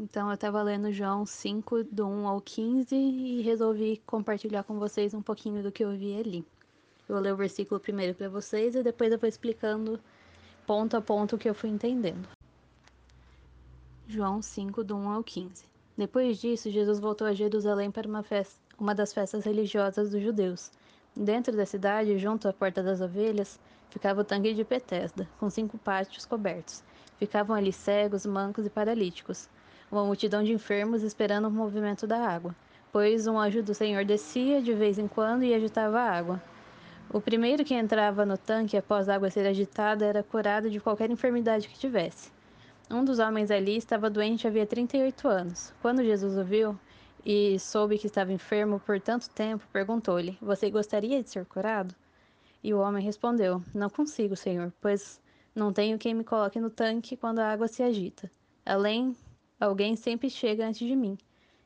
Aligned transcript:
Então 0.00 0.28
eu 0.28 0.34
estava 0.34 0.62
lendo 0.62 0.92
João 0.92 1.26
5, 1.26 1.82
do 1.82 2.06
1 2.06 2.28
ao 2.28 2.40
15, 2.40 2.94
e 2.94 3.42
resolvi 3.42 4.00
compartilhar 4.06 4.62
com 4.62 4.78
vocês 4.78 5.12
um 5.12 5.20
pouquinho 5.20 5.60
do 5.60 5.72
que 5.72 5.84
eu 5.84 5.90
vi 5.90 6.16
ali. 6.16 6.46
Eu 7.08 7.16
vou 7.16 7.18
ler 7.18 7.32
o 7.32 7.36
versículo 7.36 7.80
primeiro 7.80 8.14
para 8.14 8.28
vocês 8.28 8.76
e 8.76 8.82
depois 8.84 9.10
eu 9.10 9.18
vou 9.18 9.28
explicando 9.28 9.98
ponto 10.64 10.96
a 10.96 11.00
ponto 11.00 11.34
o 11.34 11.38
que 11.38 11.48
eu 11.48 11.54
fui 11.54 11.68
entendendo. 11.68 12.28
João 14.06 14.40
5, 14.40 14.84
do 14.84 14.94
1 14.94 15.10
ao 15.10 15.24
15. 15.24 15.64
Depois 15.96 16.38
disso, 16.40 16.70
Jesus 16.70 17.00
voltou 17.00 17.26
a 17.26 17.34
Jerusalém 17.34 17.90
para 17.90 18.06
uma, 18.06 18.22
festa, 18.22 18.54
uma 18.78 18.94
das 18.94 19.12
festas 19.12 19.44
religiosas 19.44 20.12
dos 20.12 20.22
judeus. 20.22 20.70
Dentro 21.16 21.56
da 21.56 21.66
cidade, 21.66 22.16
junto 22.18 22.46
à 22.46 22.52
Porta 22.52 22.84
das 22.84 23.00
Ovelhas, 23.00 23.58
ficava 23.90 24.20
o 24.20 24.24
tanque 24.24 24.54
de 24.54 24.62
Betesda, 24.62 25.28
com 25.40 25.50
cinco 25.50 25.76
pátios 25.76 26.24
cobertos. 26.24 26.84
Ficavam 27.18 27.56
ali 27.56 27.72
cegos, 27.72 28.24
mancos 28.24 28.64
e 28.64 28.70
paralíticos 28.70 29.48
uma 29.90 30.04
multidão 30.04 30.42
de 30.42 30.52
enfermos 30.52 31.02
esperando 31.02 31.48
o 31.48 31.50
movimento 31.50 32.06
da 32.06 32.18
água, 32.18 32.54
pois 32.92 33.26
um 33.26 33.38
anjo 33.38 33.62
do 33.62 33.74
Senhor 33.74 34.04
descia 34.04 34.60
de 34.60 34.72
vez 34.74 34.98
em 34.98 35.08
quando 35.08 35.44
e 35.44 35.54
agitava 35.54 35.98
a 36.00 36.10
água. 36.10 36.42
O 37.10 37.20
primeiro 37.20 37.64
que 37.64 37.74
entrava 37.74 38.26
no 38.26 38.36
tanque 38.36 38.76
após 38.76 39.08
a 39.08 39.14
água 39.14 39.30
ser 39.30 39.46
agitada 39.46 40.04
era 40.04 40.22
curado 40.22 40.68
de 40.68 40.78
qualquer 40.78 41.10
enfermidade 41.10 41.66
que 41.66 41.78
tivesse. 41.78 42.30
Um 42.90 43.04
dos 43.04 43.18
homens 43.18 43.50
ali 43.50 43.76
estava 43.76 44.10
doente 44.10 44.46
havia 44.46 44.66
38 44.66 45.28
anos. 45.28 45.72
Quando 45.80 46.04
Jesus 46.04 46.36
o 46.36 46.44
viu 46.44 46.78
e 47.24 47.58
soube 47.58 47.98
que 47.98 48.06
estava 48.06 48.32
enfermo 48.32 48.80
por 48.80 49.00
tanto 49.00 49.28
tempo, 49.30 49.66
perguntou-lhe: 49.72 50.36
Você 50.40 50.70
gostaria 50.70 51.22
de 51.22 51.30
ser 51.30 51.46
curado? 51.46 51.94
E 52.62 52.74
o 52.74 52.78
homem 52.78 53.02
respondeu: 53.02 53.62
Não 53.74 53.88
consigo, 53.88 54.36
Senhor, 54.36 54.72
pois 54.80 55.20
não 55.54 55.72
tenho 55.72 55.98
quem 55.98 56.14
me 56.14 56.24
coloque 56.24 56.60
no 56.60 56.70
tanque 56.70 57.16
quando 57.16 57.38
a 57.38 57.50
água 57.50 57.68
se 57.68 57.82
agita. 57.82 58.30
Além 58.64 59.16
Alguém 59.60 59.96
sempre 59.96 60.30
chega 60.30 60.66
antes 60.66 60.86
de 60.86 60.94
mim. 60.94 61.18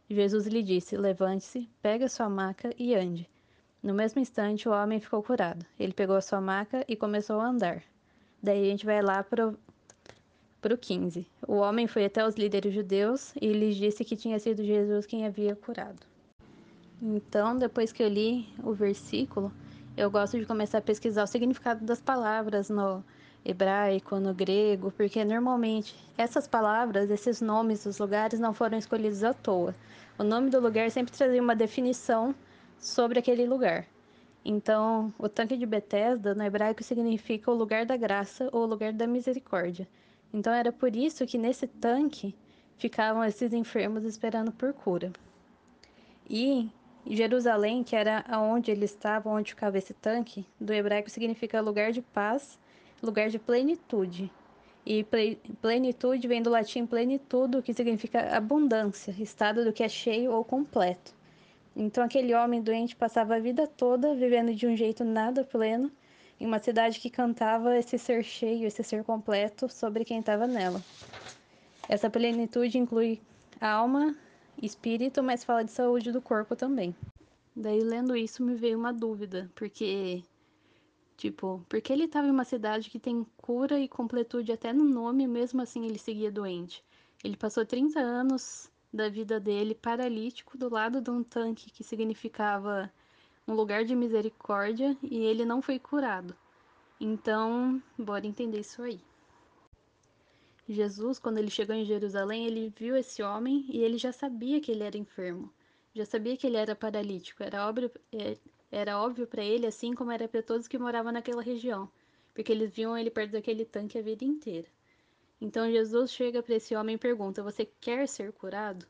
Jesus 0.09 0.47
lhe 0.47 0.63
disse: 0.63 0.97
Levante-se, 0.97 1.69
pegue 1.83 2.05
a 2.05 2.09
sua 2.09 2.29
maca 2.29 2.75
e 2.79 2.95
ande. 2.95 3.29
No 3.83 3.93
mesmo 3.93 4.21
instante, 4.21 4.69
o 4.69 4.73
homem 4.73 5.01
ficou 5.01 5.23
curado. 5.23 5.67
Ele 5.79 5.93
pegou 5.93 6.17
a 6.17 6.21
sua 6.21 6.41
maca 6.41 6.85
e 6.89 6.97
começou 6.97 7.41
a 7.41 7.49
andar. 7.49 7.83
Daí 8.43 8.63
a 8.63 8.71
gente 8.71 8.87
vai 8.87 9.03
lá 9.03 9.23
para 9.23 9.49
o 9.49 10.79
15. 10.79 11.27
O 11.47 11.57
homem 11.57 11.87
foi 11.87 12.05
até 12.05 12.27
os 12.27 12.35
líderes 12.35 12.73
judeus 12.73 13.35
e 13.41 13.53
lhes 13.53 13.77
disse 13.77 14.05
que 14.05 14.17
tinha 14.17 14.39
sido 14.39 14.65
Jesus 14.65 15.05
quem 15.05 15.27
havia 15.27 15.55
curado. 15.55 16.07
Então, 17.03 17.59
depois 17.59 17.93
que 17.93 18.03
eu 18.03 18.09
li 18.09 18.49
o 18.63 18.73
versículo, 18.73 19.53
eu 19.97 20.11
gosto 20.11 20.39
de 20.39 20.47
começar 20.47 20.79
a 20.79 20.83
pesquisar 20.83 21.25
o 21.25 21.27
significado 21.27 21.85
das 21.85 22.01
palavras 22.01 22.71
no 22.71 23.05
hebraico, 23.45 24.19
no 24.21 24.33
grego, 24.33 24.93
porque 24.93 25.25
normalmente 25.25 25.95
essas 26.17 26.47
palavras, 26.47 27.11
esses 27.11 27.41
nomes 27.41 27.85
dos 27.85 27.99
lugares 27.99 28.39
não 28.39 28.55
foram 28.55 28.79
escolhidos 28.79 29.25
à 29.25 29.35
toa. 29.35 29.75
O 30.19 30.23
nome 30.23 30.51
do 30.51 30.61
lugar 30.61 30.91
sempre 30.91 31.13
trazia 31.13 31.43
uma 31.43 31.57
definição 31.57 32.35
sobre 32.79 33.19
aquele 33.19 33.47
lugar. 33.47 33.87
Então, 34.45 35.13
o 35.19 35.29
tanque 35.29 35.57
de 35.57 35.67
Betesda 35.67 36.35
no 36.35 36.43
hebraico 36.43 36.83
significa 36.83 37.51
o 37.51 37.55
lugar 37.55 37.87
da 37.87 37.97
graça 37.97 38.49
ou 38.53 38.63
o 38.63 38.67
lugar 38.67 38.93
da 38.93 39.07
misericórdia. 39.07 39.89
Então, 40.33 40.53
era 40.53 40.73
por 40.73 40.95
isso 40.95 41.27
que 41.27 41.39
nesse 41.39 41.67
tanque 41.67 42.35
ficavam 42.77 43.25
esses 43.25 43.53
enfermos 43.53 44.05
esperando 44.05 44.51
por 44.51 44.73
cura. 44.73 45.13
E 46.29 46.69
Jerusalém, 47.07 47.85
que 47.85 47.95
era 47.95 48.25
onde 48.33 48.71
ele 48.71 48.85
estava, 48.85 49.31
onde 49.31 49.51
ficava 49.51 49.79
esse 49.79 49.95
tanque, 49.95 50.47
do 50.61 50.73
hebraico 50.73 51.11
significa 51.11 51.61
lugar 51.61 51.93
de 51.93 52.03
paz 52.03 52.59
lugar 53.03 53.29
de 53.29 53.39
plenitude. 53.39 54.31
E 54.85 55.07
plenitude 55.61 56.27
vem 56.27 56.43
do 56.43 56.51
latim 56.51 56.87
plenitudo, 56.87 57.63
que 57.63 57.75
significa 57.75 58.37
abundância, 58.37 59.15
estado 59.19 59.65
do 59.65 59.73
que 59.73 59.83
é 59.83 59.89
cheio 59.89 60.33
ou 60.33 60.45
completo. 60.45 61.15
Então 61.75 62.05
aquele 62.05 62.35
homem 62.35 62.61
doente 62.61 62.95
passava 62.97 63.37
a 63.37 63.41
vida 63.41 63.67
toda 63.67 64.15
vivendo 64.15 64.55
de 64.55 64.67
um 64.67 64.77
jeito 64.77 65.05
nada 65.05 65.45
pleno, 65.45 65.91
em 66.39 66.47
uma 66.47 66.59
cidade 66.59 66.99
que 66.99 67.09
cantava 67.09 67.77
esse 67.79 67.97
ser 67.97 68.25
cheio, 68.25 68.67
esse 68.67 68.83
ser 68.83 69.05
completo 69.05 69.69
sobre 69.69 70.05
quem 70.05 70.19
estava 70.19 70.47
nela. 70.47 70.83
Essa 71.89 72.11
plenitude 72.11 72.79
inclui 72.79 73.21
alma, 73.61 74.17
espírito, 74.61 75.23
mas 75.23 75.45
fala 75.45 75.65
de 75.65 75.71
saúde 75.71 76.11
do 76.11 76.21
corpo 76.21 76.57
também. 76.57 76.95
Daí 77.55 77.81
lendo 77.81 78.17
isso 78.17 78.43
me 78.43 78.55
veio 78.55 78.79
uma 78.79 78.93
dúvida, 78.93 79.51
porque 79.55 80.23
Tipo, 81.23 81.65
porque 81.69 81.93
ele 81.93 82.07
estava 82.07 82.27
em 82.27 82.33
uma 82.33 82.45
cidade 82.45 82.91
que 82.91 82.99
tem 82.99 83.25
cura 83.37 83.79
e 83.79 83.87
completude 83.87 84.51
até 84.51 84.73
no 84.73 84.83
nome, 84.83 85.25
mesmo 85.29 85.63
assim 85.63 85.87
ele 85.87 85.97
seguia 85.97 86.33
doente. 86.33 86.85
Ele 87.23 87.37
passou 87.37 87.65
30 87.65 88.01
anos 88.01 88.69
da 88.93 89.09
vida 89.09 89.39
dele 89.39 89.73
paralítico 89.73 90.59
do 90.59 90.69
lado 90.69 91.01
de 91.01 91.11
um 91.11 91.23
tanque 91.23 91.71
que 91.71 91.85
significava 91.85 92.93
um 93.47 93.55
lugar 93.55 93.85
de 93.85 93.95
misericórdia 93.95 94.97
e 95.01 95.19
ele 95.19 95.45
não 95.45 95.63
foi 95.63 95.79
curado. 95.79 96.37
Então, 97.01 97.81
bora 97.97 98.27
entender 98.27 98.59
isso 98.59 98.83
aí. 98.83 99.01
Jesus, 100.69 101.21
quando 101.21 101.39
ele 101.39 101.51
chegou 101.51 101.77
em 101.77 101.85
Jerusalém, 101.85 102.47
ele 102.47 102.75
viu 102.77 102.97
esse 102.97 103.23
homem 103.23 103.65
e 103.69 103.79
ele 103.79 103.97
já 103.97 104.11
sabia 104.11 104.61
que 104.61 104.73
ele 104.73 104.83
era 104.83 104.99
enfermo. 104.99 105.55
Já 105.95 106.05
sabia 106.05 106.37
que 106.37 106.49
ele 106.49 106.57
era 106.57 106.75
paralítico. 106.75 107.45
Era 107.45 107.69
óbvio, 107.69 107.93
é, 108.13 108.37
era 108.73 108.99
óbvio 108.99 109.27
para 109.27 109.45
ele, 109.45 109.67
assim 109.67 109.93
como 109.93 110.11
era 110.11 110.27
para 110.27 110.43
todos 110.43 110.67
que 110.67 110.79
moravam 110.79 111.13
naquela 111.13 111.43
região, 111.43 111.91
porque 112.33 112.51
eles 112.51 112.71
viam 112.71 112.97
ele 112.97 113.11
perto 113.11 113.33
daquele 113.33 113.67
tanque 113.67 113.99
a 113.99 114.03
vida 114.03 114.25
inteira. 114.25 114.67
Então 115.39 115.71
Jesus 115.71 116.11
chega 116.11 116.43
para 116.43 116.55
esse 116.55 116.75
homem 116.75 116.95
e 116.95 116.99
pergunta: 116.99 117.43
Você 117.43 117.67
quer 117.67 118.09
ser 118.09 118.33
curado? 118.33 118.87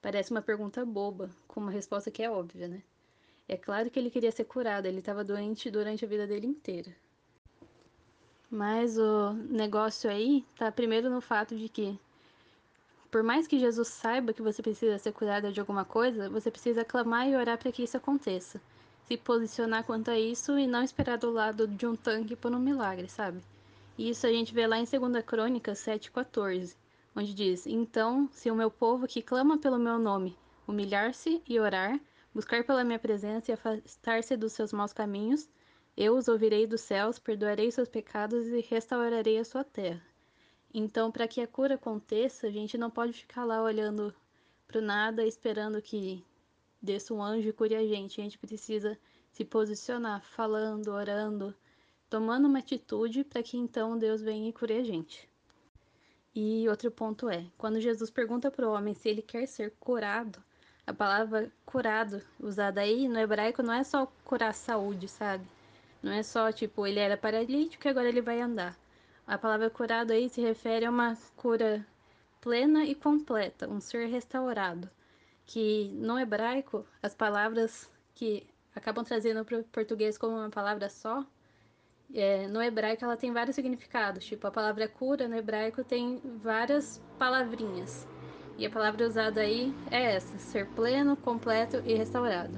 Parece 0.00 0.30
uma 0.30 0.40
pergunta 0.40 0.82
boba, 0.82 1.28
com 1.46 1.60
uma 1.60 1.70
resposta 1.70 2.10
que 2.10 2.22
é 2.22 2.30
óbvia, 2.30 2.68
né? 2.68 2.82
É 3.46 3.56
claro 3.56 3.90
que 3.90 3.98
ele 3.98 4.10
queria 4.10 4.32
ser 4.32 4.44
curado, 4.44 4.86
ele 4.86 5.00
estava 5.00 5.22
doente 5.22 5.70
durante 5.70 6.04
a 6.06 6.08
vida 6.08 6.26
dele 6.26 6.46
inteira. 6.46 6.94
Mas 8.50 8.96
o 8.96 9.34
negócio 9.34 10.08
aí 10.08 10.42
tá 10.56 10.72
primeiro 10.72 11.10
no 11.10 11.20
fato 11.20 11.54
de 11.54 11.68
que, 11.68 11.98
por 13.10 13.22
mais 13.22 13.46
que 13.46 13.58
Jesus 13.58 13.88
saiba 13.88 14.32
que 14.32 14.40
você 14.40 14.62
precisa 14.62 14.96
ser 14.96 15.12
curado 15.12 15.52
de 15.52 15.60
alguma 15.60 15.84
coisa, 15.84 16.30
você 16.30 16.50
precisa 16.50 16.82
clamar 16.82 17.28
e 17.28 17.36
orar 17.36 17.58
para 17.58 17.70
que 17.70 17.82
isso 17.82 17.96
aconteça 17.96 18.58
se 19.08 19.16
posicionar 19.16 19.84
quanto 19.84 20.10
a 20.10 20.18
isso 20.18 20.58
e 20.58 20.66
não 20.66 20.82
esperar 20.82 21.16
do 21.16 21.30
lado 21.30 21.66
de 21.66 21.86
um 21.86 21.96
tanque 21.96 22.36
por 22.36 22.52
um 22.52 22.58
milagre, 22.58 23.08
sabe? 23.08 23.40
E 23.96 24.10
isso 24.10 24.26
a 24.26 24.30
gente 24.30 24.52
vê 24.52 24.66
lá 24.66 24.78
em 24.78 24.84
2 24.84 25.24
Crônicas 25.24 25.78
7,14, 25.78 26.76
onde 27.16 27.32
diz: 27.32 27.66
Então, 27.66 28.28
se 28.30 28.50
o 28.50 28.54
meu 28.54 28.70
povo 28.70 29.08
que 29.08 29.22
clama 29.22 29.56
pelo 29.56 29.78
meu 29.78 29.98
nome 29.98 30.36
humilhar-se 30.66 31.42
e 31.48 31.58
orar, 31.58 31.98
buscar 32.34 32.62
pela 32.64 32.84
minha 32.84 32.98
presença 32.98 33.50
e 33.50 33.54
afastar-se 33.54 34.36
dos 34.36 34.52
seus 34.52 34.74
maus 34.74 34.92
caminhos, 34.92 35.48
eu 35.96 36.14
os 36.14 36.28
ouvirei 36.28 36.66
dos 36.66 36.82
céus, 36.82 37.18
perdoarei 37.18 37.70
seus 37.70 37.88
pecados 37.88 38.46
e 38.48 38.60
restaurarei 38.60 39.38
a 39.38 39.44
sua 39.44 39.64
terra. 39.64 40.02
Então, 40.72 41.10
para 41.10 41.26
que 41.26 41.40
a 41.40 41.46
cura 41.46 41.76
aconteça, 41.76 42.46
a 42.46 42.50
gente 42.50 42.76
não 42.76 42.90
pode 42.90 43.14
ficar 43.14 43.46
lá 43.46 43.62
olhando 43.62 44.14
para 44.66 44.80
o 44.80 44.82
nada, 44.82 45.24
esperando 45.24 45.80
que 45.80 46.22
desça 46.80 47.12
um 47.12 47.22
anjo 47.22 47.48
e 47.48 47.52
cure 47.52 47.74
a 47.74 47.86
gente. 47.86 48.20
A 48.20 48.24
gente 48.24 48.38
precisa 48.38 48.98
se 49.32 49.44
posicionar, 49.44 50.22
falando, 50.22 50.88
orando, 50.88 51.54
tomando 52.08 52.48
uma 52.48 52.60
atitude 52.60 53.24
para 53.24 53.42
que 53.42 53.56
então 53.56 53.98
Deus 53.98 54.22
venha 54.22 54.48
e 54.48 54.52
cure 54.52 54.74
a 54.74 54.84
gente. 54.84 55.28
E 56.34 56.68
outro 56.68 56.90
ponto 56.90 57.28
é, 57.28 57.44
quando 57.56 57.80
Jesus 57.80 58.10
pergunta 58.10 58.50
para 58.50 58.68
o 58.68 58.72
homem 58.72 58.94
se 58.94 59.08
ele 59.08 59.22
quer 59.22 59.46
ser 59.46 59.72
curado, 59.80 60.42
a 60.86 60.94
palavra 60.94 61.52
curado 61.66 62.22
usada 62.40 62.80
aí 62.80 63.08
no 63.08 63.18
hebraico 63.18 63.62
não 63.62 63.74
é 63.74 63.82
só 63.84 64.06
curar 64.24 64.54
saúde, 64.54 65.08
sabe? 65.08 65.44
Não 66.02 66.12
é 66.12 66.22
só 66.22 66.52
tipo 66.52 66.86
ele 66.86 67.00
era 67.00 67.16
paralítico 67.16 67.86
e 67.86 67.90
agora 67.90 68.08
ele 68.08 68.22
vai 68.22 68.40
andar. 68.40 68.78
A 69.26 69.36
palavra 69.36 69.68
curado 69.68 70.12
aí 70.12 70.28
se 70.28 70.40
refere 70.40 70.86
a 70.86 70.90
uma 70.90 71.16
cura 71.36 71.84
plena 72.40 72.84
e 72.84 72.94
completa, 72.94 73.68
um 73.68 73.80
ser 73.80 74.06
restaurado 74.06 74.88
que 75.48 75.88
no 75.94 76.18
hebraico 76.18 76.84
as 77.02 77.14
palavras 77.14 77.90
que 78.14 78.46
acabam 78.76 79.02
trazendo 79.02 79.42
para 79.46 79.58
o 79.58 79.64
português 79.64 80.18
como 80.18 80.36
uma 80.36 80.50
palavra 80.50 80.90
só, 80.90 81.24
é, 82.14 82.46
no 82.48 82.62
hebraico 82.62 83.02
ela 83.02 83.16
tem 83.16 83.32
vários 83.32 83.56
significados. 83.56 84.26
Tipo, 84.26 84.46
a 84.46 84.50
palavra 84.50 84.86
cura 84.86 85.26
no 85.26 85.34
hebraico 85.34 85.82
tem 85.82 86.20
várias 86.42 87.02
palavrinhas. 87.18 88.06
E 88.58 88.66
a 88.66 88.70
palavra 88.70 89.06
usada 89.06 89.40
aí 89.40 89.72
é 89.90 90.16
essa: 90.16 90.36
ser 90.36 90.68
pleno, 90.72 91.16
completo 91.16 91.78
e 91.86 91.94
restaurado. 91.94 92.54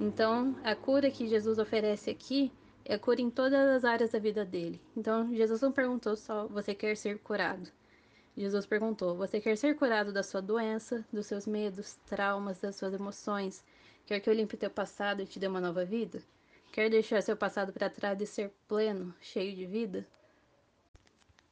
Então, 0.00 0.56
a 0.64 0.74
cura 0.74 1.10
que 1.10 1.28
Jesus 1.28 1.58
oferece 1.58 2.08
aqui 2.08 2.50
é 2.82 2.96
cura 2.96 3.20
em 3.20 3.30
todas 3.30 3.68
as 3.76 3.84
áreas 3.84 4.10
da 4.10 4.18
vida 4.18 4.42
dele. 4.42 4.80
Então, 4.96 5.34
Jesus 5.34 5.60
não 5.60 5.70
perguntou 5.70 6.16
só: 6.16 6.46
você 6.46 6.74
quer 6.74 6.96
ser 6.96 7.18
curado? 7.18 7.70
Jesus 8.36 8.64
perguntou: 8.64 9.16
Você 9.16 9.40
quer 9.40 9.56
ser 9.56 9.76
curado 9.76 10.12
da 10.12 10.22
sua 10.22 10.40
doença, 10.40 11.04
dos 11.12 11.26
seus 11.26 11.46
medos, 11.46 11.94
traumas, 12.06 12.58
das 12.58 12.76
suas 12.76 12.94
emoções? 12.94 13.62
Quer 14.06 14.20
que 14.20 14.28
eu 14.28 14.34
limpe 14.34 14.56
teu 14.56 14.70
passado 14.70 15.22
e 15.22 15.26
te 15.26 15.38
dê 15.38 15.46
uma 15.46 15.60
nova 15.60 15.84
vida? 15.84 16.22
Quer 16.72 16.88
deixar 16.88 17.22
seu 17.22 17.36
passado 17.36 17.72
para 17.72 17.90
trás 17.90 18.20
e 18.20 18.26
ser 18.26 18.50
pleno, 18.66 19.14
cheio 19.20 19.54
de 19.54 19.66
vida? 19.66 20.06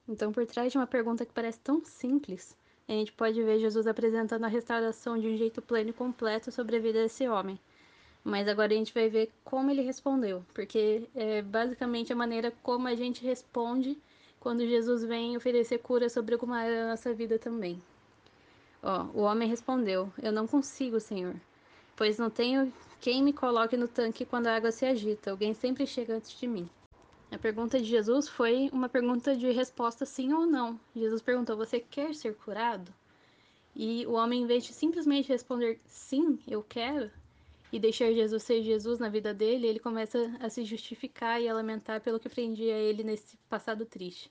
Então, 0.09 0.33
por 0.33 0.47
trás 0.47 0.73
de 0.73 0.79
uma 0.79 0.87
pergunta 0.87 1.27
que 1.27 1.33
parece 1.33 1.61
tão 1.61 1.85
simples, 1.85 2.57
a 2.89 2.93
gente 2.93 3.13
pode 3.13 3.41
ver 3.43 3.61
Jesus 3.61 3.87
apresentando 3.87 4.45
a 4.45 4.49
restauração 4.49 5.19
de 5.19 5.29
um 5.29 5.37
jeito 5.37 5.61
pleno 5.61 5.91
e 5.91 5.93
completo 5.93 6.51
sobre 6.51 6.77
a 6.77 6.81
vida 6.81 7.03
desse 7.03 7.29
homem. 7.29 7.61
Mas 8.25 8.49
agora 8.49 8.73
a 8.73 8.77
gente 8.77 8.93
vai 8.93 9.09
ver 9.09 9.31
como 9.45 9.71
ele 9.71 9.83
respondeu, 9.83 10.45
porque 10.53 11.07
é 11.15 11.43
basicamente 11.43 12.13
a 12.13 12.17
maneira 12.17 12.53
como 12.63 12.89
a 12.89 12.95
gente 12.95 13.25
responde 13.25 13.97
quando 14.41 14.67
Jesus 14.67 15.05
vem 15.05 15.37
oferecer 15.37 15.79
cura 15.79 16.09
sobre 16.09 16.35
alguma 16.35 16.59
área 16.59 16.83
da 16.83 16.91
nossa 16.91 17.13
vida 17.13 17.39
também. 17.39 17.81
Ó, 18.83 19.05
o 19.15 19.21
homem 19.21 19.49
respondeu: 19.49 20.11
Eu 20.21 20.33
não 20.33 20.47
consigo, 20.47 20.99
Senhor, 20.99 21.37
pois 21.95 22.19
não 22.19 22.31
tenho 22.31 22.73
quem 22.99 23.23
me 23.23 23.33
coloque 23.33 23.77
no 23.77 23.87
tanque 23.87 24.25
quando 24.25 24.47
a 24.47 24.57
água 24.57 24.73
se 24.73 24.87
agita. 24.87 25.31
Alguém 25.31 25.53
sempre 25.53 25.87
chega 25.87 26.17
antes 26.17 26.39
de 26.39 26.49
mim. 26.49 26.69
A 27.31 27.39
pergunta 27.39 27.79
de 27.79 27.85
Jesus 27.85 28.29
foi 28.29 28.71
uma 28.73 28.89
pergunta 28.89 29.37
de 29.37 29.51
resposta 29.53 30.05
sim 30.07 30.33
ou 30.33 30.47
não. 30.47 30.81
Jesus 30.97 31.21
perguntou: 31.21 31.57
Você 31.57 31.79
quer 31.79 32.15
ser 32.15 32.35
curado? 32.35 32.93
E 33.77 34.05
o 34.07 34.13
homem, 34.13 34.43
em 34.43 34.47
vez 34.47 34.65
de 34.65 34.73
simplesmente 34.73 35.29
responder 35.29 35.79
sim, 35.87 36.39
eu 36.49 36.63
quero, 36.63 37.11
e 37.73 37.79
deixar 37.79 38.13
Jesus 38.13 38.43
ser 38.43 38.63
Jesus 38.63 38.99
na 38.99 39.09
vida 39.09 39.33
dele, 39.33 39.67
ele 39.67 39.79
começa 39.79 40.19
a 40.41 40.49
se 40.49 40.65
justificar 40.65 41.41
e 41.41 41.49
a 41.49 41.55
lamentar 41.55 42.01
pelo 42.01 42.19
que 42.19 42.29
prendia 42.29 42.75
ele 42.75 43.05
nesse 43.05 43.37
passado 43.49 43.87
triste. 43.87 44.31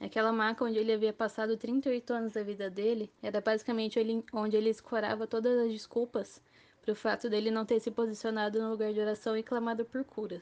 Aquela 0.00 0.32
maca 0.32 0.64
onde 0.64 0.78
ele 0.78 0.92
havia 0.92 1.12
passado 1.12 1.56
38 1.56 2.12
anos 2.12 2.32
da 2.32 2.42
vida 2.42 2.70
dele 2.70 3.10
era 3.20 3.40
basicamente 3.40 3.98
onde 4.32 4.56
ele 4.56 4.70
escorava 4.70 5.26
todas 5.26 5.58
as 5.58 5.72
desculpas 5.72 6.40
para 6.80 6.92
o 6.92 6.96
fato 6.96 7.28
dele 7.28 7.50
não 7.50 7.66
ter 7.66 7.80
se 7.80 7.90
posicionado 7.90 8.62
no 8.62 8.70
lugar 8.70 8.92
de 8.92 9.00
oração 9.00 9.36
e 9.36 9.42
clamado 9.42 9.84
por 9.84 10.04
cura. 10.04 10.40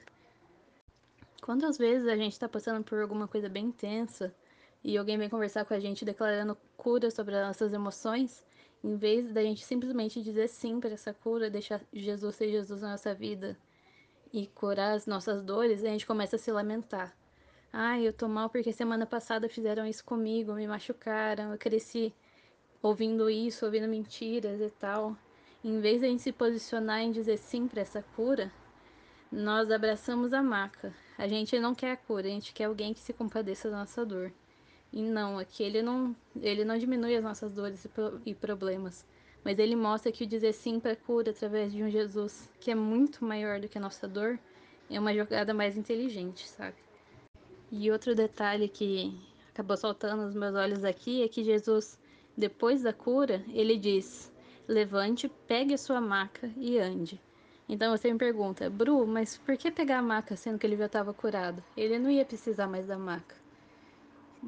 Quantas 1.41 1.79
vezes 1.79 2.07
a 2.07 2.17
gente 2.17 2.33
está 2.33 2.49
passando 2.49 2.85
por 2.85 3.01
alguma 3.01 3.27
coisa 3.27 3.49
bem 3.49 3.67
intensa 3.67 4.35
e 4.85 4.97
alguém 4.99 5.17
vem 5.17 5.29
conversar 5.29 5.65
com 5.65 5.73
a 5.73 5.81
gente 5.81 6.05
declarando 6.05 6.57
cura 6.77 7.11
sobre 7.11 7.35
as 7.35 7.47
nossas 7.47 7.73
emoções, 7.73 8.45
em 8.87 8.95
vez 8.95 9.33
da 9.33 9.43
gente 9.43 9.65
simplesmente 9.65 10.23
dizer 10.23 10.47
sim 10.47 10.79
para 10.79 10.93
essa 10.93 11.13
cura, 11.13 11.51
deixar 11.51 11.81
Jesus 11.93 12.37
ser 12.37 12.53
Jesus 12.53 12.83
na 12.83 12.93
nossa 12.93 13.13
vida 13.13 13.59
e 14.33 14.47
curar 14.47 14.95
as 14.95 15.07
nossas 15.07 15.43
dores, 15.43 15.83
a 15.83 15.89
gente 15.89 16.07
começa 16.07 16.37
a 16.37 16.39
se 16.39 16.53
lamentar. 16.53 17.13
Ai, 17.73 18.07
eu 18.07 18.13
tô 18.13 18.29
mal 18.29 18.49
porque 18.49 18.73
semana 18.73 19.05
passada 19.05 19.49
fizeram 19.49 19.85
isso 19.89 20.05
comigo, 20.05 20.55
me 20.55 20.69
machucaram, 20.69 21.51
eu 21.51 21.59
cresci 21.59 22.15
ouvindo 22.81 23.29
isso, 23.29 23.65
ouvindo 23.65 23.89
mentiras 23.89 24.61
e 24.61 24.71
tal. 24.71 25.17
Em 25.65 25.81
vez 25.81 25.99
de 25.99 26.07
a 26.07 26.09
gente 26.09 26.23
se 26.23 26.31
posicionar 26.31 27.01
em 27.01 27.11
dizer 27.11 27.39
sim 27.39 27.67
para 27.67 27.81
essa 27.81 28.05
cura, 28.15 28.53
nós 29.33 29.69
abraçamos 29.69 30.33
a 30.33 30.41
maca. 30.41 30.95
A 31.19 31.27
gente 31.27 31.59
não 31.59 31.75
quer 31.75 31.91
a 31.91 31.97
cura, 31.97 32.29
a 32.29 32.31
gente 32.31 32.55
quer 32.55 32.67
alguém 32.67 32.95
que 32.95 33.01
se 33.01 33.13
compadeça 33.13 33.69
da 33.69 33.79
nossa 33.79 34.07
dor. 34.07 34.33
E 34.97 35.03
não, 35.03 35.39
aqui 35.39 35.63
ele 35.63 35.83
não, 35.83 36.17
ele 36.41 36.65
não 36.65 36.79
diminui 36.79 37.15
as 37.15 37.23
nossas 37.23 37.53
dores 37.53 37.85
e, 37.85 37.89
pro, 37.91 38.19
problemas, 38.41 39.05
mas 39.45 39.59
ele 39.59 39.77
mostra 39.77 40.11
que 40.11 40.25
o 40.25 40.27
dizer 40.27 40.55
sim 40.55 40.81
para 40.81 40.93
a 40.93 40.97
cura 40.97 41.33
através 41.33 41.71
de 41.71 41.83
um 41.83 41.91
Jesus 41.91 42.49
que 42.59 42.71
é 42.71 42.75
muito 42.75 43.23
maior 43.23 43.61
do 43.61 43.69
que 43.69 43.77
a 43.77 43.81
nossa 43.81 44.09
dor 44.09 44.39
é 44.89 44.99
uma 44.99 45.13
jogada 45.13 45.53
mais 45.53 45.77
inteligente, 45.77 46.49
sabe? 46.49 46.77
E 47.71 47.91
outro 47.91 48.15
detalhe 48.15 48.71
que 48.71 49.15
acabou 49.51 49.77
saltando 49.77 50.23
nos 50.23 50.35
meus 50.35 50.55
olhos 50.55 50.83
aqui 50.83 51.23
é 51.23 51.29
que 51.29 51.45
Jesus, 51.45 52.01
depois 52.35 52.83
da 52.83 52.95
cura, 52.95 53.45
ele 53.53 53.77
diz: 53.77 54.33
Levante, 54.67 55.31
pegue 55.47 55.75
a 55.75 55.79
sua 55.79 56.01
maca 56.01 56.51
e 56.57 56.79
ande. 56.79 57.21
Então 57.69 57.95
você 57.95 58.11
me 58.11 58.19
pergunta, 58.19 58.71
Bru, 58.71 59.07
mas 59.07 59.37
por 59.37 59.59
que 59.59 59.71
pegar 59.71 59.99
a 59.99 60.03
maca 60.03 60.37
sendo 60.37 60.59
que 60.59 60.67
ele 60.67 60.79
já 60.79 60.87
estava 60.87 61.13
curado? 61.13 61.63
Ele 61.77 61.99
não 61.99 62.11
ia 62.11 62.25
precisar 62.25 62.67
mais 62.67 62.87
da 62.87 62.97
maca. 62.97 63.45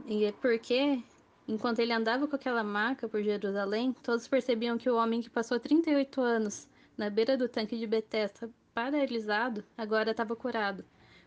E 0.07 0.25
é 0.25 0.33
porque, 0.33 1.03
enquanto 1.47 1.81
ele 1.81 1.93
andava 1.93 2.27
com 2.27 2.37
aquela 2.37 2.63
maca 2.63 3.09
por 3.09 3.23
Jerusalém, 3.23 3.93
todos 4.03 4.29
percebiam 4.29 4.79
que 4.79 4.89
o 4.89 4.97
homem 4.97 5.21
que 5.21 5.31
passou 5.31 5.59
38 5.59 6.21
anos 6.21 6.69
na 6.97 7.09
beira 7.09 7.37
do 7.37 7.49
tanque 7.49 7.79
de 7.79 7.87
Betesda, 7.87 8.51
paralisado, 8.75 9.65
agora 9.77 10.11
estava 10.11 10.35
curado. 10.35 10.85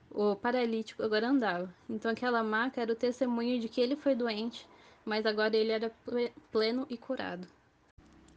O 0.09 0.35
paralítico 0.35 1.03
agora 1.03 1.29
andava. 1.29 1.73
Então 1.89 2.11
aquela 2.11 2.43
maca 2.43 2.81
era 2.81 2.91
o 2.91 2.95
testemunho 2.95 3.59
de 3.59 3.69
que 3.69 3.79
ele 3.79 3.95
foi 3.95 4.13
doente, 4.13 4.67
mas 5.05 5.25
agora 5.25 5.55
ele 5.55 5.71
era 5.71 5.91
pleno 6.51 6.85
e 6.89 6.97
curado. 6.97 7.47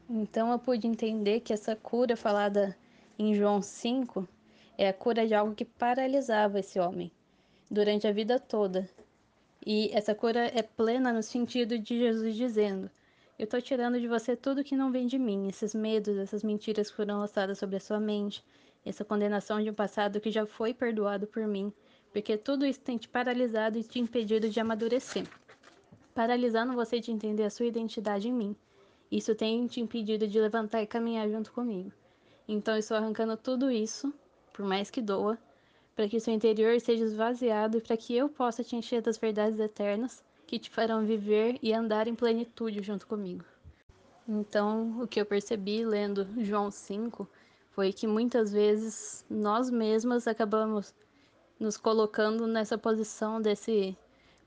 Então 0.09 0.53
eu 0.53 0.59
pude 0.59 0.87
entender 0.87 1.41
que 1.41 1.53
essa 1.53 1.75
cura 1.75 2.17
falada 2.17 2.77
em 3.19 3.35
João 3.35 3.61
5 3.61 4.29
é 4.77 4.89
a 4.89 4.93
cura 4.93 5.27
de 5.27 5.35
algo 5.35 5.55
que 5.55 5.65
paralisava 5.65 6.61
esse 6.61 6.79
homem 6.79 7.11
durante 7.71 8.07
a 8.07 8.13
vida 8.13 8.39
toda. 8.39 8.89
E 9.67 9.91
essa 9.95 10.15
cura 10.15 10.51
é 10.55 10.63
plena 10.63 11.11
no 11.11 11.23
sentido 11.23 11.79
de 11.79 11.99
Jesus 11.99 12.37
dizendo: 12.37 12.91
Eu 13.39 13.45
estou 13.45 13.63
tirando 13.63 13.99
de 13.99 14.07
você 14.07 14.37
tudo 14.37 14.63
que 14.63 14.77
não 14.77 14.93
vem 14.93 15.07
de 15.07 15.19
mim, 15.19 15.49
esses 15.49 15.75
medos, 15.75 16.19
essas 16.19 16.45
mentiras 16.45 16.91
que 16.91 16.97
foram 16.97 17.21
lançadas 17.21 17.59
sobre 17.59 17.77
a 17.77 17.81
sua 17.81 17.99
mente, 17.99 18.45
essa 18.85 19.05
condenação 19.05 19.63
de 19.63 19.71
um 19.71 19.75
passado 19.75 20.21
que 20.21 20.31
já 20.31 20.45
foi 20.45 20.75
perdoado 20.75 21.27
por 21.27 21.47
mim, 21.47 21.73
porque 22.13 22.37
tudo 22.37 22.67
isso 22.67 22.81
tem 22.81 22.99
te 22.99 23.09
paralisado 23.09 23.79
e 23.79 23.83
te 23.83 23.99
impedido 23.99 24.51
de 24.51 24.61
amadurecer. 24.61 25.27
Paralisando 26.15 26.75
você 26.75 27.01
de 27.01 27.11
entender 27.11 27.45
a 27.45 27.51
sua 27.51 27.67
identidade 27.67 28.29
em 28.29 28.33
mim. 28.33 28.55
Isso 29.11 29.35
tem 29.35 29.67
te 29.67 29.81
impedido 29.81 30.29
de 30.29 30.39
levantar 30.39 30.83
e 30.83 30.87
caminhar 30.87 31.29
junto 31.31 31.53
comigo. 31.53 31.91
Então 32.47 32.75
eu 32.75 32.81
estou 32.81 32.97
arrancando 32.97 33.37
tudo 33.37 33.71
isso, 33.71 34.13
por 34.53 34.67
mais 34.67 34.91
que 34.91 35.01
doa, 35.01 35.39
para 35.95 36.09
que 36.09 36.21
seu 36.21 36.35
interior 36.35 36.81
seja 36.81 37.05
esvaziado 37.05 37.79
e 37.79 37.81
para 37.81 37.97
que 37.97 38.17
eu 38.17 38.29
possa 38.29 38.65
te 38.65 38.77
encher 38.77 39.01
das 39.01 39.17
verdades 39.17 39.61
eternas 39.61 40.25
que 40.47 40.59
te 40.59 40.71
farão 40.71 41.05
viver 41.05 41.59
e 41.63 41.73
andar 41.73 42.07
em 42.09 42.15
plenitude 42.15 42.83
junto 42.83 43.07
comigo. 43.07 43.45
Então, 44.29 45.03
o 45.03 45.07
que 45.07 45.21
eu 45.21 45.27
percebi 45.27 45.85
lendo 45.85 46.27
João 46.39 46.71
5 46.71 47.29
foi 47.71 47.93
que 47.93 48.07
muitas 48.07 48.53
vezes 48.53 49.25
nós 49.29 49.71
mesmas 49.71 50.27
acabamos 50.27 50.95
nos 51.59 51.77
colocando 51.77 52.47
nessa 52.47 52.79
posição 52.79 53.41
desse 53.41 53.97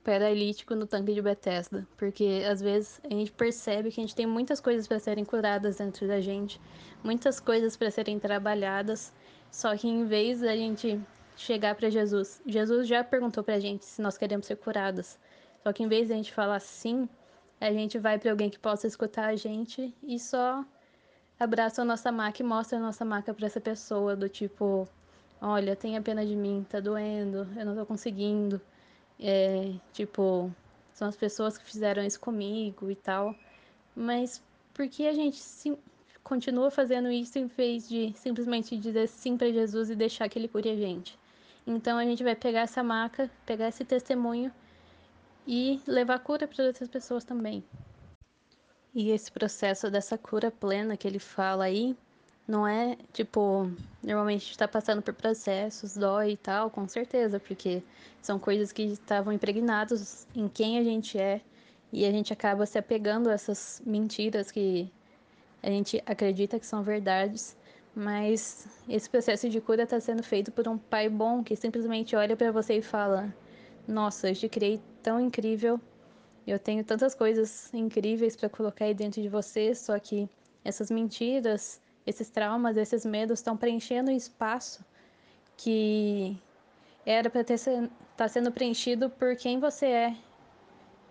paralítico 0.03 0.73
no 0.73 0.87
tanque 0.87 1.13
de 1.13 1.21
Bethesda, 1.21 1.85
porque 1.97 2.43
às 2.49 2.61
vezes 2.61 3.01
a 3.03 3.09
gente 3.09 3.31
percebe 3.31 3.91
que 3.91 3.99
a 3.99 4.03
gente 4.03 4.15
tem 4.15 4.25
muitas 4.25 4.61
coisas 4.61 4.87
para 4.87 4.99
serem 4.99 5.25
curadas 5.25 5.77
dentro 5.77 6.07
da 6.07 6.21
gente, 6.21 6.61
muitas 7.03 7.39
coisas 7.39 7.75
para 7.75 7.91
serem 7.91 8.17
trabalhadas, 8.17 9.13
só 9.51 9.75
que 9.75 9.87
em 9.87 10.05
vez 10.05 10.39
da 10.39 10.55
gente 10.55 10.99
chegar 11.37 11.75
para 11.75 11.89
Jesus, 11.89 12.41
Jesus 12.45 12.87
já 12.87 13.03
perguntou 13.03 13.43
para 13.43 13.55
a 13.55 13.59
gente 13.59 13.85
se 13.85 14.01
nós 14.01 14.17
queremos 14.17 14.45
ser 14.45 14.57
curadas. 14.57 15.19
Só 15.63 15.71
que 15.71 15.83
em 15.83 15.87
vez 15.87 16.07
de 16.07 16.13
a 16.13 16.15
gente 16.15 16.33
falar 16.33 16.59
sim, 16.59 17.07
a 17.59 17.71
gente 17.71 17.97
vai 17.97 18.17
para 18.17 18.31
alguém 18.31 18.49
que 18.49 18.59
possa 18.59 18.87
escutar 18.87 19.27
a 19.27 19.35
gente 19.35 19.93
e 20.03 20.19
só 20.19 20.65
abraça 21.39 21.81
a 21.81 21.85
nossa 21.85 22.11
maca 22.11 22.41
e 22.41 22.45
mostra 22.45 22.77
a 22.77 22.81
nossa 22.81 23.05
maca 23.05 23.33
para 23.33 23.45
essa 23.45 23.61
pessoa, 23.61 24.15
do 24.15 24.27
tipo, 24.27 24.87
olha, 25.41 25.75
tenha 25.75 26.01
pena 26.01 26.25
de 26.25 26.35
mim, 26.35 26.65
tá 26.69 26.79
doendo, 26.79 27.47
eu 27.55 27.65
não 27.65 27.75
tô 27.75 27.85
conseguindo. 27.85 28.59
É, 29.19 29.73
tipo, 29.93 30.51
são 30.93 31.07
as 31.07 31.15
pessoas 31.15 31.57
que 31.57 31.65
fizeram 31.65 32.03
isso 32.03 32.19
comigo 32.19 32.89
e 32.89 32.95
tal. 32.95 33.35
Mas 33.95 34.41
por 34.73 34.87
que 34.87 35.07
a 35.07 35.13
gente 35.13 35.39
continua 36.23 36.69
fazendo 36.69 37.09
isso 37.09 37.39
em 37.39 37.47
vez 37.47 37.87
de 37.87 38.13
simplesmente 38.15 38.77
dizer 38.77 39.07
sim 39.07 39.37
para 39.37 39.51
Jesus 39.51 39.89
e 39.89 39.95
deixar 39.95 40.29
que 40.29 40.37
ele 40.37 40.47
cure 40.47 40.69
a 40.69 40.75
gente? 40.75 41.17
Então 41.67 41.97
a 41.97 42.05
gente 42.05 42.23
vai 42.23 42.33
pegar 42.33 42.61
essa 42.61 42.81
maca, 42.81 43.29
pegar 43.45 43.67
esse 43.67 43.83
testemunho 43.83 44.49
e 45.45 45.81
levar 45.85 46.17
cura 46.19 46.47
para 46.47 46.63
outras 46.65 46.87
pessoas 46.87 47.25
também. 47.25 47.61
E 48.95 49.11
esse 49.11 49.29
processo 49.29 49.91
dessa 49.91 50.17
cura 50.17 50.49
plena 50.49 50.95
que 50.95 51.05
ele 51.05 51.19
fala 51.19 51.65
aí, 51.65 51.95
não 52.47 52.65
é 52.65 52.97
tipo, 53.11 53.69
normalmente 54.01 54.49
está 54.49 54.65
passando 54.65 55.01
por 55.01 55.13
processos, 55.13 55.97
dói 55.97 56.31
e 56.31 56.37
tal, 56.37 56.69
com 56.69 56.87
certeza, 56.87 57.37
porque 57.37 57.83
são 58.21 58.39
coisas 58.39 58.71
que 58.71 58.83
estavam 58.83 59.33
impregnadas 59.33 60.25
em 60.33 60.47
quem 60.47 60.79
a 60.79 60.83
gente 60.83 61.19
é 61.19 61.41
e 61.91 62.05
a 62.05 62.11
gente 62.11 62.31
acaba 62.31 62.65
se 62.65 62.77
apegando 62.77 63.29
a 63.29 63.33
essas 63.33 63.81
mentiras 63.85 64.51
que 64.51 64.89
a 65.61 65.69
gente 65.69 66.01
acredita 66.05 66.57
que 66.57 66.65
são 66.65 66.81
verdades, 66.81 67.57
mas 67.97 68.67
esse 68.87 69.09
processo 69.09 69.49
de 69.49 69.59
cura 69.59 69.83
está 69.83 69.99
sendo 69.99 70.23
feito 70.23 70.51
por 70.51 70.67
um 70.67 70.77
pai 70.77 71.09
bom 71.09 71.43
que 71.43 71.55
simplesmente 71.55 72.15
olha 72.15 72.35
para 72.37 72.51
você 72.51 72.75
e 72.77 72.81
fala: 72.81 73.33
Nossa, 73.87 74.29
eu 74.29 74.35
te 74.35 74.47
criei 74.47 74.79
tão 75.01 75.19
incrível 75.19 75.79
eu 76.47 76.57
tenho 76.57 76.81
tantas 76.81 77.13
coisas 77.13 77.73
incríveis 77.73 78.37
para 78.37 78.47
colocar 78.47 78.85
aí 78.85 78.93
dentro 78.93 79.21
de 79.21 79.27
você, 79.27 79.75
só 79.75 79.99
que 79.99 80.29
essas 80.63 80.89
mentiras, 80.89 81.81
esses 82.05 82.29
traumas, 82.29 82.77
esses 82.77 83.05
medos 83.05 83.39
estão 83.39 83.57
preenchendo 83.57 84.09
um 84.09 84.15
espaço 84.15 84.83
que 85.57 86.37
era 87.05 87.29
para 87.29 87.41
estar 87.41 87.89
tá 88.15 88.27
sendo 88.29 88.49
preenchido 88.49 89.09
por 89.09 89.35
quem 89.35 89.59
você 89.59 89.87
é, 89.87 90.17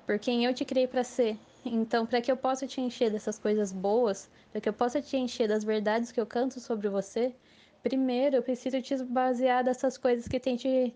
por 0.06 0.18
quem 0.18 0.46
eu 0.46 0.54
te 0.54 0.64
criei 0.64 0.86
para 0.86 1.04
ser. 1.04 1.38
Então, 1.68 2.06
para 2.06 2.20
que 2.20 2.30
eu 2.30 2.36
possa 2.36 2.66
te 2.66 2.80
encher 2.80 3.10
dessas 3.10 3.38
coisas 3.38 3.72
boas, 3.72 4.30
para 4.52 4.60
que 4.60 4.68
eu 4.68 4.72
possa 4.72 5.00
te 5.02 5.16
encher 5.16 5.48
das 5.48 5.64
verdades 5.64 6.12
que 6.12 6.20
eu 6.20 6.26
canto 6.26 6.60
sobre 6.60 6.88
você, 6.88 7.34
primeiro 7.82 8.36
eu 8.36 8.42
preciso 8.42 8.80
te 8.82 8.96
basear 9.04 9.64
dessas 9.64 9.98
coisas 9.98 10.28
que 10.28 10.40
tem 10.40 10.56
te 10.56 10.94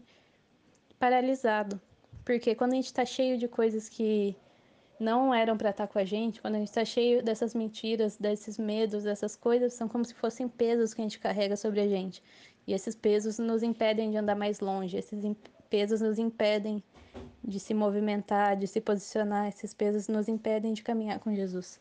paralisado. 0.99 1.81
Porque 2.25 2.55
quando 2.55 2.73
a 2.73 2.77
gente 2.77 2.87
está 2.87 3.05
cheio 3.05 3.39
de 3.39 3.49
coisas 3.49 3.89
que 3.89 4.37
não 5.01 5.35
eram 5.35 5.57
para 5.57 5.71
estar 5.71 5.87
com 5.87 5.99
a 5.99 6.05
gente, 6.05 6.41
quando 6.41 6.57
a 6.57 6.59
gente 6.59 6.69
está 6.69 6.85
cheio 6.85 7.23
dessas 7.23 7.55
mentiras, 7.55 8.17
desses 8.19 8.59
medos, 8.59 9.05
dessas 9.05 9.35
coisas, 9.35 9.73
são 9.73 9.89
como 9.89 10.05
se 10.05 10.15
fossem 10.15 10.47
pesos 10.47 10.93
que 10.93 11.01
a 11.01 11.05
gente 11.05 11.19
carrega 11.19 11.57
sobre 11.57 11.81
a 11.81 11.89
gente. 11.89 12.23
E 12.67 12.75
esses 12.75 12.95
pesos 12.95 13.39
nos 13.39 13.63
impedem 13.63 14.11
de 14.11 14.19
andar 14.19 14.37
mais 14.37 14.61
longe, 14.61 14.99
esses 14.99 15.25
pesos 15.71 16.01
nos 16.03 16.19
impedem 16.19 16.83
de 17.43 17.59
se 17.59 17.75
movimentar, 17.75 18.57
de 18.57 18.67
se 18.67 18.81
posicionar, 18.81 19.49
esses 19.49 19.75
pesos 19.75 20.09
nos 20.09 20.29
impedem 20.29 20.73
de 20.73 20.83
caminhar 20.83 21.19
com 21.19 21.35
Jesus. 21.35 21.81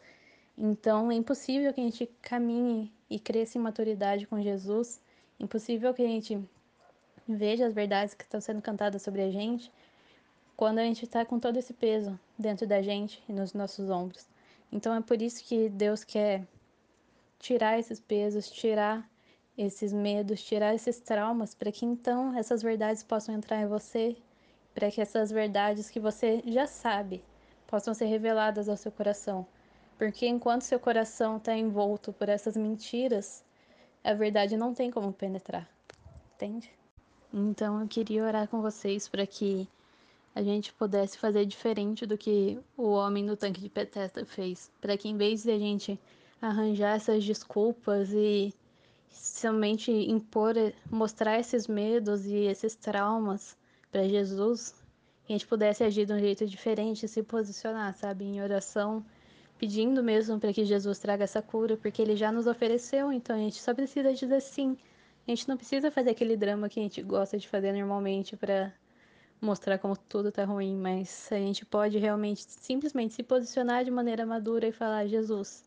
Então 0.58 1.12
é 1.12 1.16
impossível 1.16 1.74
que 1.74 1.82
a 1.82 1.84
gente 1.84 2.10
caminhe 2.22 2.92
e 3.10 3.20
cresça 3.20 3.58
em 3.58 3.62
maturidade 3.62 4.28
com 4.28 4.42
Jesus, 4.42 5.02
impossível 5.40 5.94
que 5.94 6.02
a 6.02 6.08
gente 6.08 6.40
veja 7.28 7.68
as 7.68 7.74
verdades 7.74 8.14
que 8.14 8.24
estão 8.24 8.42
sendo 8.42 8.62
cantadas 8.62 9.02
sobre 9.02 9.22
a 9.22 9.30
gente 9.30 9.72
quando 10.58 10.80
a 10.80 10.84
gente 10.84 11.06
está 11.06 11.24
com 11.24 11.40
todo 11.40 11.58
esse 11.58 11.74
peso 11.74 12.20
dentro 12.38 12.68
da 12.68 12.82
gente 12.82 13.24
e 13.30 13.32
nos 13.32 13.54
nossos 13.54 13.90
ombros. 13.90 14.28
Então 14.72 14.94
é 14.94 15.02
por 15.02 15.22
isso 15.22 15.44
que 15.46 15.70
Deus 15.70 16.04
quer 16.04 16.46
tirar 17.40 17.80
esses 17.80 18.00
pesos, 18.00 18.50
tirar 18.50 19.10
esses 19.58 19.94
medos, 19.94 20.44
tirar 20.44 20.76
esses 20.76 21.00
traumas, 21.00 21.56
para 21.56 21.72
que 21.72 21.86
então 21.86 22.38
essas 22.38 22.62
verdades 22.62 23.04
possam 23.04 23.34
entrar 23.36 23.62
em 23.62 23.68
você, 23.68 24.18
para 24.80 24.90
que 24.90 25.02
essas 25.02 25.30
verdades 25.30 25.90
que 25.90 26.00
você 26.00 26.42
já 26.48 26.66
sabe 26.66 27.22
possam 27.68 27.94
ser 27.94 28.06
reveladas 28.06 28.70
ao 28.70 28.78
seu 28.78 28.90
coração. 28.90 29.46
Porque 29.98 30.26
enquanto 30.26 30.62
seu 30.62 30.80
coração 30.80 31.36
está 31.36 31.54
envolto 31.54 32.14
por 32.14 32.30
essas 32.30 32.56
mentiras, 32.56 33.44
a 34.02 34.14
verdade 34.14 34.56
não 34.56 34.74
tem 34.74 34.90
como 34.90 35.12
penetrar, 35.12 35.70
entende? 36.34 36.72
Então 37.34 37.82
eu 37.82 37.90
queria 37.90 38.24
orar 38.24 38.48
com 38.48 38.62
vocês 38.62 39.10
para 39.10 39.28
que 39.28 39.68
a 40.34 40.42
gente 40.42 40.72
pudesse 40.72 41.18
fazer 41.18 41.46
diferente 41.46 42.06
do 42.06 42.18
que 42.18 42.58
o 42.78 42.92
homem 42.92 43.26
no 43.26 43.36
tanque 43.36 43.60
de 43.60 43.68
Bethesda 43.68 44.26
fez, 44.26 44.72
para 44.80 44.96
que 44.96 45.10
em 45.10 45.18
vez 45.18 45.44
de 45.44 45.52
a 45.52 45.60
gente 45.60 46.00
arranjar 46.42 46.96
essas 46.96 47.26
desculpas 47.26 48.14
e 48.14 48.54
somente 49.12 49.92
impor, 49.92 50.54
mostrar 50.90 51.38
esses 51.38 51.68
medos 51.68 52.26
e 52.26 52.46
esses 52.46 52.76
traumas 52.76 53.59
para 53.92 54.08
Jesus, 54.08 54.74
que 55.26 55.34
a 55.34 55.36
gente 55.36 55.48
pudesse 55.48 55.84
agir 55.84 56.06
de 56.06 56.14
um 56.14 56.20
jeito 56.20 56.46
diferente, 56.46 57.08
se 57.08 57.24
posicionar, 57.24 57.94
sabe, 57.96 58.26
em 58.26 58.42
oração, 58.42 59.06
pedindo 59.58 60.04
mesmo 60.04 60.40
para 60.40 60.54
que 60.54 60.64
Jesus 60.66 61.00
traga 61.00 61.24
essa 61.24 61.42
cura, 61.42 61.78
porque 61.78 62.02
ele 62.02 62.16
já 62.16 62.32
nos 62.32 62.48
ofereceu, 62.48 63.12
então 63.12 63.36
a 63.36 63.40
gente 63.40 63.62
só 63.62 63.74
precisa 63.74 64.14
dizer 64.14 64.42
sim. 64.42 64.78
A 65.28 65.32
gente 65.32 65.48
não 65.48 65.58
precisa 65.58 65.92
fazer 65.92 66.12
aquele 66.12 66.36
drama 66.36 66.70
que 66.70 66.80
a 66.80 66.84
gente 66.84 67.02
gosta 67.02 67.38
de 67.38 67.48
fazer 67.48 67.72
normalmente 67.74 68.36
para 68.36 68.74
mostrar 69.42 69.78
como 69.78 69.96
tudo 69.96 70.32
tá 70.32 70.44
ruim, 70.44 70.76
mas 70.76 71.30
a 71.32 71.36
gente 71.38 71.66
pode 71.66 71.98
realmente 71.98 72.44
simplesmente 72.44 73.14
se 73.14 73.24
posicionar 73.24 73.86
de 73.86 73.92
maneira 73.92 74.26
madura 74.26 74.68
e 74.68 74.72
falar: 74.72 75.08
Jesus, 75.08 75.64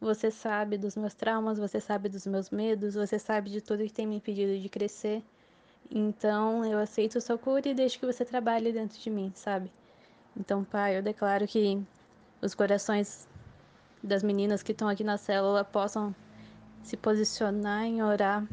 você 0.00 0.30
sabe 0.30 0.76
dos 0.76 0.96
meus 0.96 1.14
traumas, 1.14 1.58
você 1.58 1.80
sabe 1.80 2.08
dos 2.08 2.26
meus 2.26 2.50
medos, 2.50 2.94
você 2.94 3.18
sabe 3.18 3.50
de 3.50 3.60
tudo 3.60 3.84
que 3.84 3.92
tem 3.92 4.06
me 4.06 4.16
impedido 4.16 4.58
de 4.58 4.68
crescer. 4.68 5.22
Então 5.90 6.64
eu 6.64 6.78
aceito 6.78 7.20
sua 7.20 7.38
cura 7.38 7.68
e 7.68 7.74
deixo 7.74 7.98
que 7.98 8.06
você 8.06 8.24
trabalhe 8.24 8.72
dentro 8.72 8.98
de 8.98 9.10
mim, 9.10 9.32
sabe? 9.34 9.70
Então, 10.36 10.64
Pai, 10.64 10.98
eu 10.98 11.02
declaro 11.02 11.46
que 11.46 11.82
os 12.42 12.54
corações 12.54 13.26
das 14.02 14.22
meninas 14.22 14.62
que 14.62 14.72
estão 14.72 14.88
aqui 14.88 15.02
na 15.02 15.16
célula 15.16 15.64
possam 15.64 16.14
se 16.82 16.96
posicionar 16.96 17.84
em 17.84 18.02
orar 18.02 18.46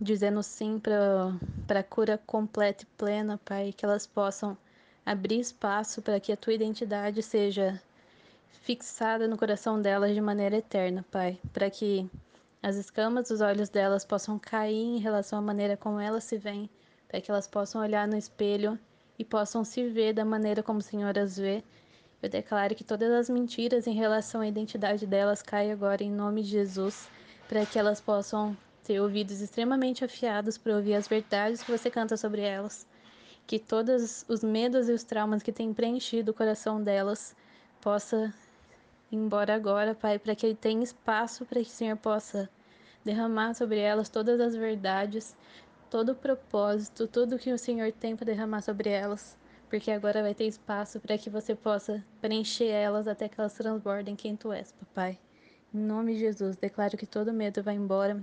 dizendo 0.00 0.42
sim 0.42 0.78
para 0.78 1.80
a 1.80 1.82
cura 1.82 2.18
completa 2.26 2.84
e 2.84 2.86
plena, 2.98 3.40
Pai, 3.44 3.72
que 3.72 3.84
elas 3.84 4.06
possam 4.06 4.56
abrir 5.04 5.40
espaço 5.40 6.02
para 6.02 6.20
que 6.20 6.32
a 6.32 6.36
tua 6.36 6.52
identidade 6.52 7.22
seja 7.22 7.80
fixada 8.48 9.28
no 9.28 9.36
coração 9.36 9.80
delas 9.80 10.14
de 10.14 10.20
maneira 10.20 10.56
eterna, 10.56 11.04
Pai, 11.10 11.38
para 11.52 11.70
que 11.70 12.08
as 12.62 12.76
escamas 12.76 13.28
dos 13.28 13.40
olhos 13.40 13.68
delas 13.68 14.04
possam 14.04 14.38
cair 14.38 14.74
em 14.74 14.98
relação 14.98 15.38
à 15.38 15.42
maneira 15.42 15.76
como 15.76 16.00
elas 16.00 16.24
se 16.24 16.38
veem, 16.38 16.68
para 17.06 17.20
que 17.20 17.30
elas 17.30 17.46
possam 17.46 17.80
olhar 17.80 18.08
no 18.08 18.16
espelho 18.16 18.78
e 19.18 19.24
possam 19.24 19.64
se 19.64 19.88
ver 19.88 20.12
da 20.12 20.24
maneira 20.24 20.62
como 20.62 20.78
o 20.78 20.82
Senhor 20.82 21.18
as 21.18 21.38
vê. 21.38 21.62
Eu 22.22 22.28
declaro 22.28 22.74
que 22.74 22.82
todas 22.82 23.10
as 23.12 23.30
mentiras 23.30 23.86
em 23.86 23.94
relação 23.94 24.40
à 24.40 24.48
identidade 24.48 25.06
delas 25.06 25.42
caem 25.42 25.70
agora 25.70 26.02
em 26.02 26.10
nome 26.10 26.42
de 26.42 26.48
Jesus, 26.48 27.08
para 27.46 27.64
que 27.64 27.78
elas 27.78 28.00
possam 28.00 28.56
ter 28.82 29.00
ouvidos 29.00 29.40
extremamente 29.40 30.04
afiados 30.04 30.56
para 30.56 30.74
ouvir 30.74 30.94
as 30.94 31.06
verdades 31.06 31.62
que 31.62 31.70
você 31.70 31.90
canta 31.90 32.16
sobre 32.16 32.42
elas. 32.42 32.86
Que 33.46 33.58
todos 33.58 34.24
os 34.28 34.42
medos 34.42 34.88
e 34.88 34.92
os 34.92 35.04
traumas 35.04 35.42
que 35.42 35.52
têm 35.52 35.72
preenchido 35.72 36.30
o 36.30 36.34
coração 36.34 36.82
delas 36.82 37.36
possa 37.80 38.32
embora 39.10 39.54
agora, 39.54 39.94
Pai, 39.94 40.18
para 40.18 40.34
que 40.34 40.46
ele 40.46 40.54
tenha 40.54 40.82
espaço 40.82 41.44
para 41.44 41.60
que 41.60 41.68
o 41.68 41.72
Senhor 41.72 41.96
possa 41.96 42.48
derramar 43.04 43.54
sobre 43.54 43.78
elas 43.78 44.08
todas 44.08 44.40
as 44.40 44.56
verdades, 44.56 45.36
todo 45.88 46.12
o 46.12 46.14
propósito, 46.14 47.06
tudo 47.06 47.38
que 47.38 47.52
o 47.52 47.58
Senhor 47.58 47.92
tem 47.92 48.16
para 48.16 48.26
derramar 48.26 48.62
sobre 48.62 48.90
elas, 48.90 49.38
porque 49.70 49.90
agora 49.90 50.22
vai 50.22 50.34
ter 50.34 50.46
espaço 50.46 50.98
para 51.00 51.16
que 51.16 51.30
você 51.30 51.54
possa 51.54 52.04
preencher 52.20 52.68
elas 52.68 53.06
até 53.06 53.28
que 53.28 53.40
elas 53.40 53.54
transbordem 53.54 54.16
quem 54.16 54.36
tu 54.36 54.52
és, 54.52 54.72
papai. 54.72 55.18
Em 55.72 55.78
nome 55.78 56.14
de 56.14 56.20
Jesus, 56.20 56.56
declaro 56.56 56.96
que 56.96 57.06
todo 57.06 57.32
medo 57.32 57.62
vai 57.62 57.74
embora, 57.74 58.22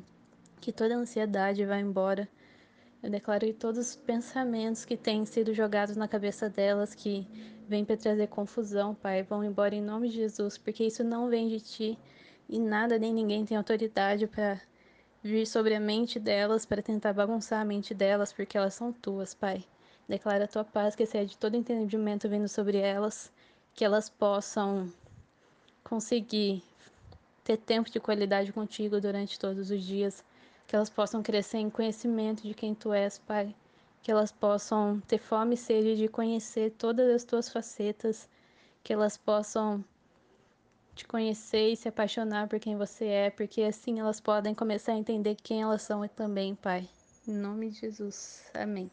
que 0.59 0.71
toda 0.71 0.95
ansiedade 0.95 1.65
vá 1.65 1.77
embora. 1.77 2.27
Eu 3.01 3.09
declaro 3.09 3.45
que 3.45 3.53
todos 3.53 3.79
os 3.79 3.95
pensamentos 3.95 4.85
que 4.85 4.95
têm 4.95 5.25
sido 5.25 5.53
jogados 5.53 5.97
na 5.97 6.07
cabeça 6.07 6.49
delas, 6.49 6.95
que 6.95 7.27
vêm 7.67 7.85
para 7.85 7.97
trazer 7.97 8.27
confusão, 8.27 8.93
Pai, 8.93 9.23
vão 9.23 9.43
embora 9.43 9.75
em 9.75 9.81
nome 9.81 10.09
de 10.09 10.15
Jesus, 10.15 10.57
porque 10.57 10.85
isso 10.85 11.03
não 11.03 11.29
vem 11.29 11.47
de 11.47 11.59
ti 11.59 11.97
e 12.49 12.59
nada 12.59 12.97
nem 12.99 13.13
ninguém 13.13 13.45
tem 13.45 13.57
autoridade 13.57 14.27
para 14.27 14.61
vir 15.23 15.47
sobre 15.47 15.73
a 15.75 15.79
mente 15.79 16.19
delas, 16.19 16.65
para 16.65 16.81
tentar 16.81 17.13
bagunçar 17.13 17.61
a 17.61 17.65
mente 17.65 17.93
delas, 17.93 18.33
porque 18.33 18.57
elas 18.57 18.73
são 18.73 18.91
tuas, 18.91 19.33
Pai. 19.33 19.63
Declara 20.07 20.45
a 20.45 20.47
tua 20.47 20.65
paz 20.65 20.95
que 20.95 21.03
excede 21.03 21.37
todo 21.37 21.55
entendimento 21.55 22.27
vindo 22.27 22.47
sobre 22.47 22.77
elas, 22.77 23.31
que 23.73 23.85
elas 23.85 24.09
possam 24.09 24.91
conseguir 25.83 26.61
ter 27.43 27.57
tempo 27.57 27.89
de 27.89 27.99
qualidade 27.99 28.51
contigo 28.51 28.99
durante 28.99 29.39
todos 29.39 29.71
os 29.71 29.81
dias 29.81 30.23
que 30.67 30.75
elas 30.75 30.89
possam 30.89 31.21
crescer 31.21 31.57
em 31.57 31.69
conhecimento 31.69 32.43
de 32.43 32.53
quem 32.53 32.73
tu 32.73 32.93
és, 32.93 33.19
Pai. 33.19 33.53
Que 34.03 34.11
elas 34.11 34.31
possam 34.31 35.01
ter 35.07 35.17
fome 35.17 35.55
e 35.55 35.57
sede 35.57 35.95
de 35.95 36.07
conhecer 36.07 36.71
todas 36.77 37.09
as 37.09 37.23
tuas 37.23 37.49
facetas, 37.49 38.29
que 38.83 38.93
elas 38.93 39.17
possam 39.17 39.83
te 40.93 41.07
conhecer 41.07 41.71
e 41.71 41.75
se 41.75 41.87
apaixonar 41.87 42.47
por 42.47 42.59
quem 42.59 42.77
você 42.77 43.05
é, 43.05 43.29
porque 43.31 43.63
assim 43.63 43.99
elas 43.99 44.19
podem 44.19 44.53
começar 44.53 44.91
a 44.91 44.97
entender 44.97 45.35
quem 45.41 45.61
elas 45.61 45.81
são 45.81 46.07
também, 46.07 46.53
Pai. 46.53 46.87
Em 47.27 47.33
nome 47.33 47.69
de 47.69 47.79
Jesus. 47.79 48.43
Amém. 48.53 48.91